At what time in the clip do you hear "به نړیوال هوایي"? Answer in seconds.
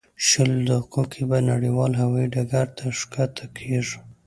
1.29-2.27